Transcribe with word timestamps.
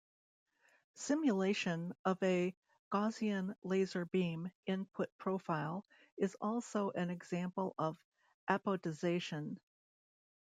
Simulation 0.95 1.93
of 2.05 2.17
a 2.23 2.55
Gaussian 2.91 3.53
laser 3.61 4.05
beam 4.05 4.49
input 4.65 5.15
profile 5.19 5.85
is 6.17 6.35
also 6.41 6.89
an 6.89 7.11
example 7.11 7.75
of 7.77 7.99
apodization. 8.49 9.59